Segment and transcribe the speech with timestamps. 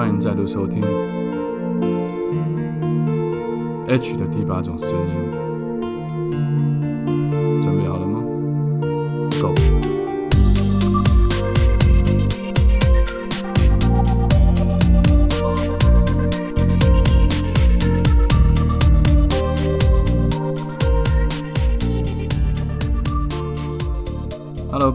[0.00, 0.80] 欢迎再度收听
[3.86, 5.29] H 的第八种声音，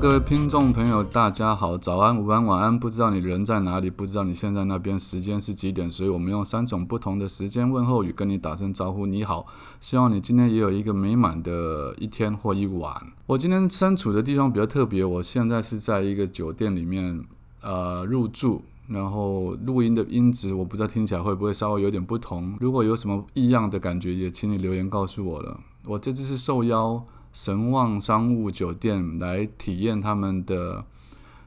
[0.01, 2.77] 各位听众朋友，大家好，早安、午安、晚安。
[2.77, 9.05] 不知道你人在哪里，不知道你现在那边时间是几点，所以我们用三种不同的时间问候语跟你打声招呼。
[9.05, 9.47] 你好，
[9.79, 12.93] 希望你今天也有一个美满的一天或一晚。
[13.25, 17.23] 我今天身处的地方比较特别，我现在是在一个酒店里面，
[17.61, 22.57] 呃，入住，然后录音的音质我不知道听起来会不会稍微有点不同。
[22.59, 25.57] 如果有什么异样的感觉，也请你留言告诉我了。
[25.85, 27.01] 我这次是受邀。
[27.35, 30.85] 神旺商务酒店来体验他们的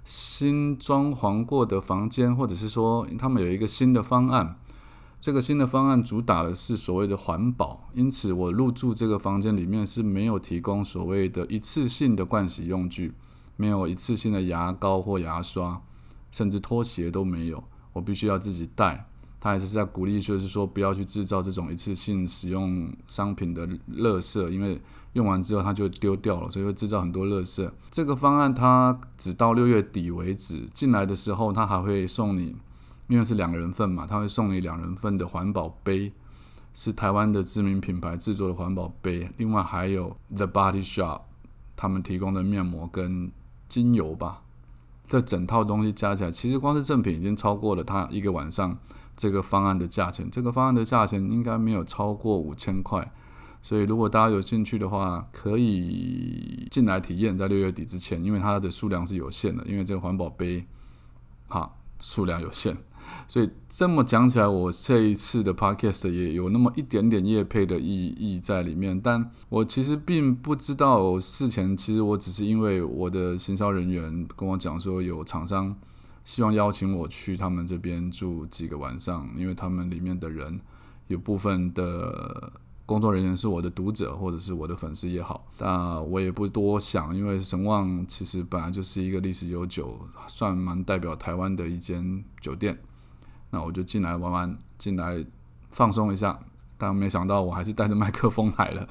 [0.04, 4.58] 新装潢过的房间，或者是说他们有一个新的方案。
[5.18, 13.14] 这个新的方案主打的是所谓的环保，因此我入住这个房间里面是没有提供所谓的一次性的盥洗用具，
[13.56, 15.80] 没有一次性的牙膏或牙刷，
[16.30, 19.07] 甚至拖鞋都没有，我必须要自己带。
[19.40, 24.80] 他还是在鼓励，就是说不要去制造这种一次性使用商品的垃圾，因为
[25.12, 27.70] 用完之后它就丢掉了，所以会制造很多垃圾。
[27.90, 32.56] 这个方案它只到六月底为止，进来的时候他还会送你，
[33.06, 36.12] 因为是两人份嘛，他会送你两人份的环保杯，
[36.74, 39.30] 是台湾的知名品牌制作的环保杯。
[39.36, 41.22] 另外还有 The Body Shop
[41.76, 43.30] 他们提供的面膜跟
[43.68, 44.42] 精油吧，
[45.06, 48.76] 这整套东西加起来，其实光是赠品已经超过了他一个晚上。
[49.18, 53.12] 这个方案的价钱，这个方案的价钱应该没有超过五千块，
[53.60, 60.64] 所以如果大家有兴趣的话，可以进来体验，在六月底之前，因为它的数量是有限的，因为这个环保杯，
[61.48, 62.76] 哈，数量有限，
[63.26, 75.74] 所以这么讲起来，我这一次的 podcast 也有那么一点点业配的意义在里面，但我其实并不知道事前，其实我只是因为我的行销人员跟我讲说有厂商。
[76.28, 80.60] 希望邀请我去他们这边住几个晚上，因为他们里面的人
[81.06, 82.52] 有部分的
[82.84, 92.78] 工作人员是我的读者或者是我的粉丝也好，那我也不多想，因为神旺其实本来就是一个历史悠久、算蛮代表台湾的一间酒店，
[93.48, 95.24] 那我就进来玩玩，进来
[95.70, 96.38] 放松一下，
[96.76, 98.86] 但没想到我还是带着麦克风来了，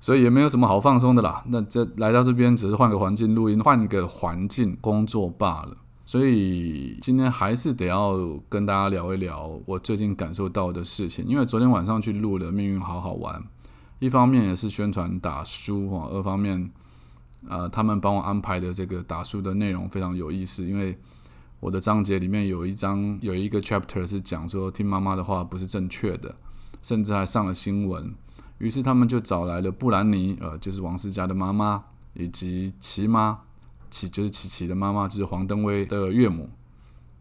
[0.00, 1.44] 所以也没有什么好放松的啦。
[1.46, 5.76] 那这来到这边只是换个环境录音，换个环境工作罢了。
[6.06, 8.16] 所以今天还是得要
[8.48, 11.26] 跟大家聊一聊我最近感受到的事情。
[11.26, 13.40] 因为昨天晚上去录了《命运好好玩》，
[13.98, 16.70] 一方面也是宣传打书啊，二方面，
[17.48, 20.64] 呃，他们帮我安排的这个打书的内容非常有意思。
[20.64, 20.96] 因为
[21.58, 26.32] 我的章节里面有一章有一个 chapter 是讲说听妈妈的话不是正确的，
[26.82, 28.14] 甚至还上了新闻。
[28.58, 31.82] 于是他们就找来了布兰妮，呃，就是王思佳的妈妈，
[32.14, 33.40] 以及齐妈。
[34.08, 36.50] 就是琪琪的妈妈，就是黄登威的岳母，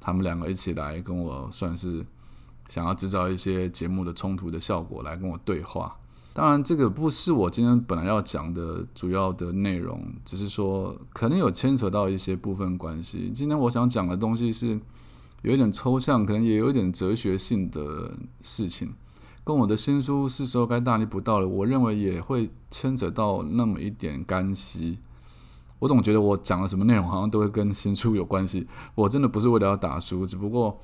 [0.01, 2.05] 他们两个一起来跟我算是
[2.67, 5.95] 想要制造一些节目的冲突的效果来跟我对话。
[6.33, 13.31] 当然，这个不是我今天本来要讲的主要的内容，只是说可能有牵扯到一些部分关系。
[13.33, 14.77] 今天我想讲的东西是
[15.43, 18.93] 有一点抽象，可能也有一点哲学性的事情，
[19.45, 21.47] 跟我的新书是时候该大逆不道了。
[21.47, 24.99] 我认为也会牵扯到那么一点干系。
[25.79, 28.67] 我总觉得我讲了什么内容，好像都会跟新书有关系。
[28.95, 30.79] 我真的不是为了要打书，只不过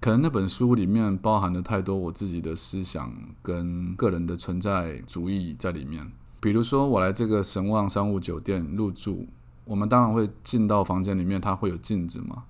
[0.00, 3.12] 可能那本书里面包含了太多我自己的思想
[3.42, 6.10] 跟个人的存在主义在里面。
[6.40, 9.26] 比如说，我来这个神旺商务酒店入住，
[9.64, 12.44] 我们当然会进到房间里面，它会有镜子嘛。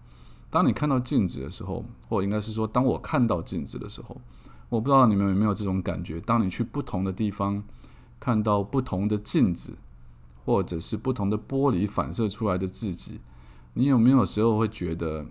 [0.51, 4.21] 当你看到镜子的时候，或应该是说，当我看到镜子的时候，
[4.69, 7.63] 我不知道你们有没有这种感觉：当你去不同的地方
[8.19, 9.77] 看到不同的镜子。
[10.45, 13.21] 或者是不同的玻璃反射出来的自己，
[13.73, 15.27] 你有没有时候会觉得，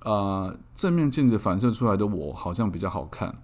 [0.00, 3.36] 啊，正面镜子反射出来的我好像比较好看，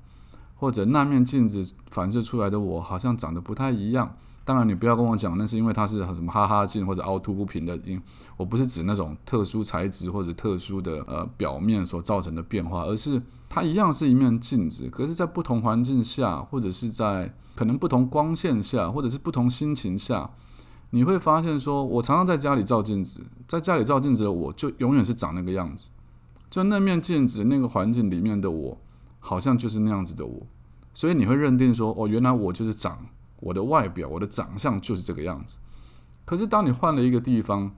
[0.56, 4.16] 或者那面镜子反射出来的我好像长得不太一样？
[4.44, 8.00] 当然，你不要跟我讲那是因为它是什么哈哈镜或者凹凸不平的，因
[8.38, 13.20] 我不是指那种特殊材质或者特殊的呃表面所造成的变化，而是
[13.50, 20.30] 它一样是一面镜子，可是，在不同环境下，或者是在可能不同光线下，或者是不同心情下。
[20.90, 25.88] 你会发现，说我常常在家里照镜子，在家里照镜子的我就永远是长那个样子，
[26.48, 28.78] 就那面镜子那个环境里面的我，
[29.20, 30.46] 好像就是那样子的我，
[30.94, 33.06] 所以你会认定说，哦，原来我就是长
[33.40, 35.58] 我的外表，我的长相就是这个样子。
[36.24, 37.70] 可是当你换了一个地方，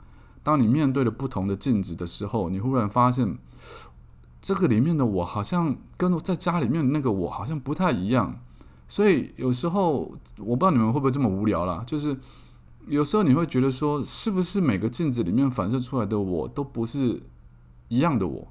[0.42, 3.36] 当你面对了不同的镜子的时候，你忽然发现，
[4.40, 8.40] 这个里面的我好像跟在家里面那个我好像不太一样，
[8.88, 12.16] 所以有时候我不知道你们会不会这么无聊啦，就是
[12.90, 17.22] 有时候你会觉得说，是不是每个镜子里面反射出来的我都不是
[17.86, 18.48] 一样的我？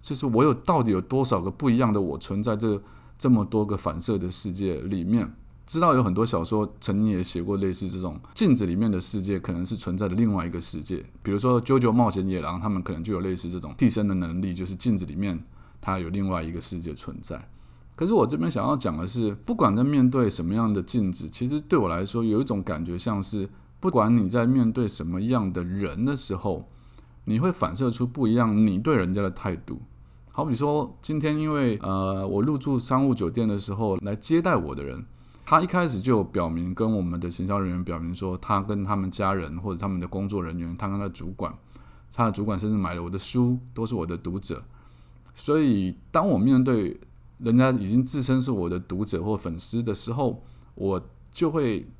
[0.00, 2.80] 就是我有到底有多少个不一样的我存在这
[3.18, 5.34] 这么多个反射的世界里面？
[5.66, 11.04] 知道有很多小说曾经也写过类似这种镜子里面的世界，可能是存在的另外一个世界。
[11.22, 15.44] 比如说《啾啾冒险野狼》，他们可能就有类似这种替身的能力，就是镜子里面
[15.80, 17.48] 它有另外一个世界存在。
[18.00, 23.46] 可是我这边想要讲的是，不管在面对什么样的镜子，其实对我来说有一种感觉，像是
[23.78, 26.66] 不管你在面对什么样的人的时候，
[27.26, 29.82] 你会反射出不一样你对人家的态度。
[30.32, 35.04] 好比说，今天因为呃我入住商务酒店的时候，来接待我的人。
[35.44, 41.54] 他一开始就表明跟我们的行销人员表明说，他跟他们家人或者他们的工作人员，他跟他的主管，
[42.14, 44.62] 他的主管甚至买了我的书，都是我的读者。
[45.34, 46.98] 所以，当我面对
[47.42, 50.42] 人家已经自称是我的读者或粉丝的时候，
[50.74, 51.02] 我
[51.32, 51.90] 就会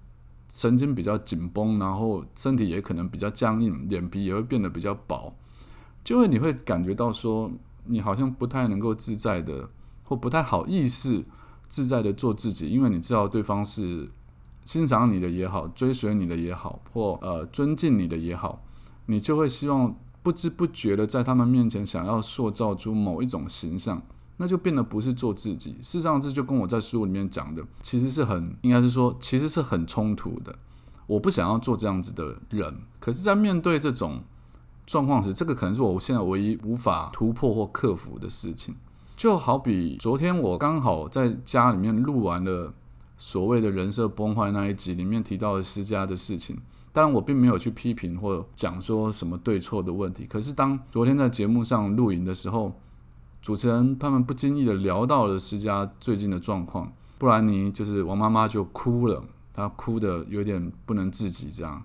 [0.52, 5.34] 神经比较紧绷，然后身体也可能比较僵硬，脸皮也会变得比较薄，
[6.04, 7.50] 就会你会感觉到说，
[7.84, 9.68] 你好像不太能够自在的，
[10.04, 11.24] 或不太好意思。
[11.68, 14.10] 自在的做自己，因为你知道对方是
[14.64, 18.64] 欣赏你的也好，追随你的也好，或呃尊敬你的也好，
[19.06, 24.02] 你就会希望不知不觉的在他们面前想要塑造出某一种形象，
[24.40, 25.72] 那就变得不是做自己。
[25.82, 30.56] 事实上，这就跟我在书里面讲的，其实是很应该是说，其实是很冲突的。
[31.06, 34.22] 我不想要做这样子的人，可是，在面对这种
[34.86, 38.74] 状况时，这个可能是我现在唯一无法突破或克服的事情。
[39.14, 42.72] 就好比昨天我刚好在家里面录完了
[43.18, 46.56] 所谓的人设崩坏那一集，里面提到的私家的事情，
[46.94, 50.24] 当然我并没有去批评或讲说什么对错的问题。
[50.24, 52.72] 可是当昨天在节目上录影的时候，
[53.42, 59.22] 主持人他们不经意的聊到了施家最近的状况，布兰妮就是王妈妈就哭了，
[59.52, 61.82] 她哭的有点不能自己这样。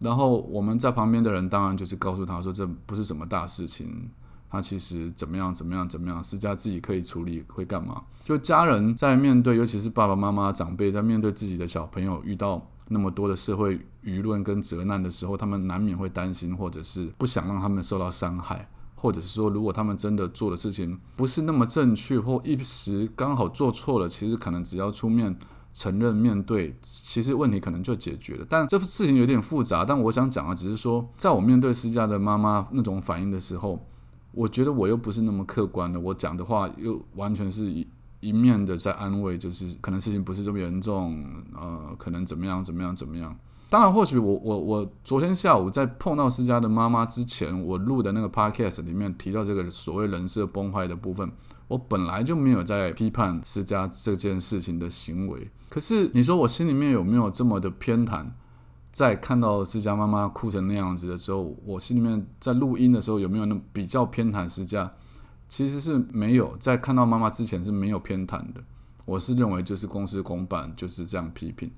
[0.00, 4.10] 然后我们在旁边的人当然就是告诉他说这不是什么大事情。
[4.52, 8.02] 他其实怎么样怎么样怎么样，施家自己可以处理，会干嘛？
[8.24, 18.68] 就家人在面对，尤其是爸爸妈妈长辈在面对自己的小朋友遇到那么多的社会舆论跟责难的时候，他们难免会担心，或者是不想让他们受到伤害，
[19.00, 25.34] 或者是说，如果他们真的做的事情不是那么正确，或一时刚好做错了，其实可能只要出面
[25.72, 28.46] 承认面对，其实问题可能就解决了。
[28.48, 33.84] 但这事情有点复杂，但我想讲的只是说，在我面对私家的妈妈那种反应的时候。
[34.32, 37.84] 我觉得我又不是那么客观的，我讲的话又完全是一
[38.20, 41.20] 一面的在安慰，就是可能事情不是这么严重，
[41.52, 43.36] 呃，可能怎么样怎么样怎么样。
[43.70, 51.30] 当然，或许我我我昨天下午在碰到施家的妈妈之前，我录的那个 podcast 里面提到这个所谓人设崩坏的部分，
[51.68, 55.48] 我本来就没有在批判施家这件事情的行为。
[55.68, 58.26] 可是你说我心里面有没有这么的偏袒？
[58.90, 64.92] 在看到施家妈妈哭成那样子的时候，我心里面在录音的时候有没有那比较偏袒施家？
[65.48, 68.60] 其实是没有，在看到妈妈之前是没有偏袒的。
[69.04, 71.70] 我是认为就是公事公办，就是这样批评。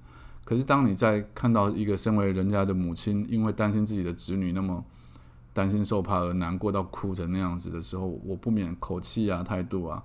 [0.44, 4.85] 可是当你在看到一个身为人家的母亲，因为担心自己的子女那么
[5.53, 10.03] 担心受怕而难过到哭成那样子的时候，我不免口气啊、态度啊。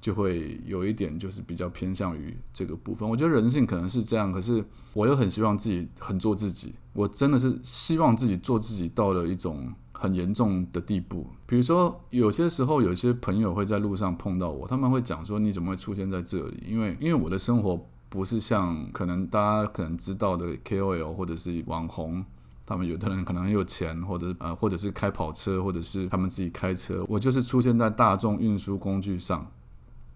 [0.00, 3.08] 就会有一点，就是比较偏向于这个部分。
[3.08, 6.74] 我觉得人性可能是这样，可是我又很希望自己很做自己。
[6.92, 11.24] 我真的是希望自己做自己到了一种很严重的地步。
[11.46, 22.22] 比如说，有些时候有些朋友会在路上碰到我，他们会讲说：“你怎么会出现在这里？”因为因为我的生活不是像可能大家可能知道的 KOL 或者是网红，
[22.66, 27.02] 他们有的人可能很有钱，或者呃或者是开跑车，或者是他们自己开车。
[27.08, 29.50] 我就是出现在大众运输工具上。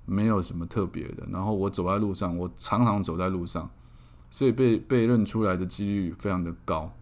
[0.08, 3.68] 没有什么特别的，然后我走在路上，我常常走在路上，
[4.30, 6.92] 所以被被认出来的几率非常的高。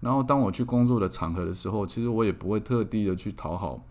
[0.00, 3.82] 然后当我去工作的场合的时候，其实我也不会特地的去讨好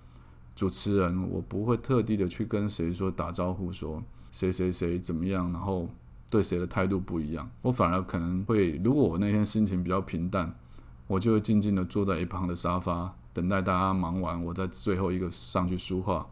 [0.55, 5.89] 主持人，我不会特地的去跟谁说打招呼，说谁谁谁怎么样，然后
[6.29, 7.50] 对谁的态度不一样。
[7.62, 10.53] 我反而可能会，如果我那天心情比较平淡，
[11.07, 16.27] 我就会静静的坐在一旁的沙发，等待大家忙完，我在最后一个上去说话。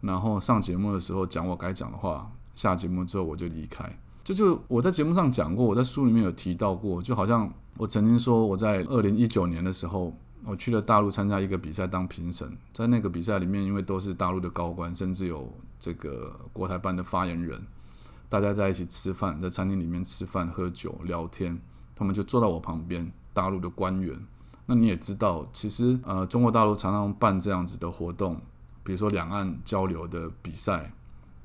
[0.00, 3.98] 然后上节目的时候讲我该讲的话，下节目之后我就离开。
[4.22, 17.66] 这就我在节目上讲过，我在书里面有提到过，就好像我曾经说我在二零一九年的时候，我去了大陆参加一个比赛当评审，在那个比赛里面，因为都是大陆的高官，甚至有这个国台办的发言人，
[18.28, 21.60] 大家在一起吃饭，在餐厅里面吃饭喝酒聊天，
[21.94, 24.26] 他们就坐到我旁边，大陆的官员。
[24.66, 28.40] 那你也知道，其实呃中国大陆常常办这样子的活动。
[28.82, 30.92] 比如说两岸交流的比赛，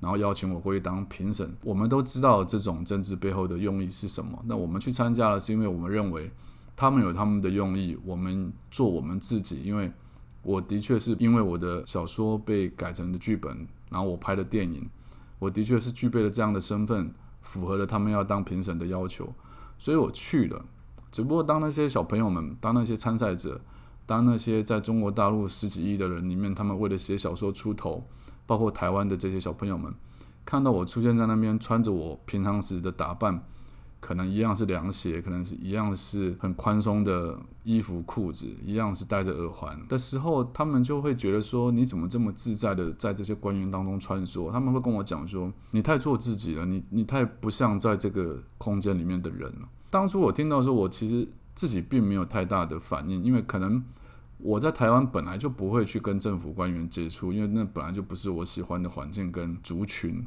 [0.01, 1.55] 然后邀请我过去当评审。
[1.63, 4.37] 我们都知道这种政治背后的用意是什么。
[4.45, 6.29] 那我们去参加了，是因为我们认为
[6.75, 9.63] 他们有他们的用意，我们做我们自己。
[9.63, 9.89] 因为
[10.43, 14.89] 我的确是因为我的小说被改成的剧本，然后我拍的电影，
[15.39, 19.33] 我的确是具备了这样的身份，符合了他们要当评审的要求，
[19.77, 20.65] 所以我去了。
[21.11, 23.61] 只不过当那些小朋友们，当那些参赛者。
[24.05, 28.07] 当那些在中国大陆十几亿的人里面，他们为了写小说出头，
[28.47, 29.93] 包括台湾的这些小朋友们，
[30.43, 33.43] 看到我出现在那边，穿着我平常时的打扮，
[33.99, 44.51] 可能一样是凉鞋，可能是一样是很宽松的衣服裤子，一样是戴着耳环的时候，他们就会觉得说，你怎么这么自在的在这些官员当中穿梭？
[44.51, 49.69] 他们会跟我讲说，你太做自己了，你你太不像在这个空间里面的人了。
[49.89, 51.27] 当初我听到说，我其实。
[51.55, 53.83] 自己并没有太大的反应，因为可能
[54.37, 60.25] 我在台湾本来就不会去跟政府官员接触，因为那本来就不是我喜欢的环境跟族群，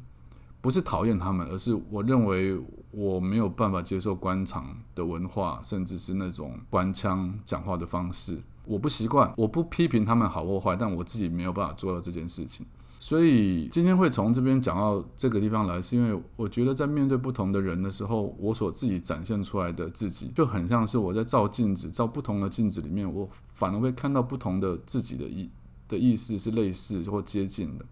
[0.62, 2.58] 不是讨厌他们，而是我认为
[2.92, 9.34] 我没有办法接受官场的文化，甚至是那种官腔讲话的方式，我不习惯。
[9.36, 12.64] 我不批评他们好或坏，但我自己没有办法做到这件事情。
[13.00, 25.50] 所以今天会从这边讲到这个地方来，是因为我觉得在面对不同的人的时候，我所自己展现出来的自己，就很像是我在照镜子，照不同的镜子里面，我反而会看到不同的自己的意
[25.88, 27.84] 的意思是类似或接近的。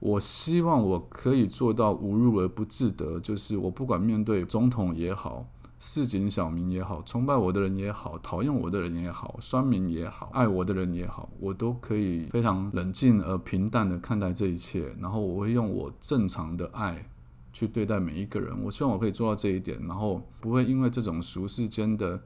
[0.00, 5.46] 我希望我可以做到无入而不自得，就是我不管面对总统也好。
[5.82, 14.94] 市井小民也好，崇拜我的人也好，讨厌我的人也好，酸民也好，爱我的人也好，我都可以非常冷静而平淡的看待这一切。
[15.00, 17.08] 然后我会用我正常的爱
[17.50, 18.54] 去对待每一个人。
[18.62, 22.20] 我希望我可以做到这一点，然后不会因为这种俗世间的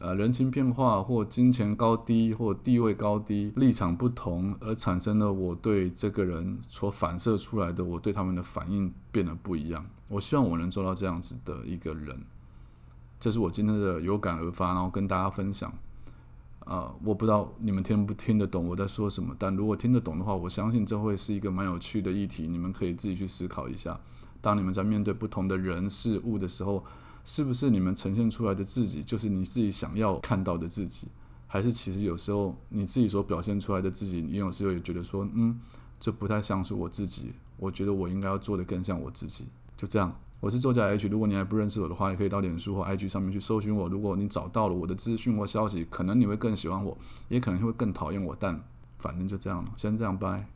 [0.00, 9.86] 呃人情变化或金钱高低或地位高低、立场不同而产生了我对这个人所反射出来的我对他们的反应变得不一样。
[10.08, 12.20] 我希望我能做到这样子的一个人。
[13.20, 15.72] 这是我今天的有感而发，然后跟大家分享。
[16.66, 22.46] 呃，我不知道你们听不听得懂我在说什么，但如果听得懂的话，我相信这会是一个蛮有趣的议题。
[22.46, 23.98] 你们可以自己去思考一下，
[24.40, 26.84] 当你们在面对不同的人事物的时候，
[27.24, 31.08] 是不是你们呈现出来的自己就是你自己想要看到的自己，
[31.46, 35.58] 还是其实有时候你自己所表现出来的自己，你有时候也觉得说，嗯，
[35.98, 37.32] 这不太像是我自己。
[37.56, 39.46] 我觉得我应该要做的更像我自己。
[39.76, 40.14] 就这样。
[40.40, 43.88] 我是作家 H，如果你还不认识我的话，也可以到脸书或 IG 上面去搜寻我。
[43.88, 48.36] 如果你找到了我的资讯或消息，可能你会更喜欢我，也可能会更讨厌我。
[48.38, 48.62] 但
[48.98, 50.46] 反正就这样了，先这样拜。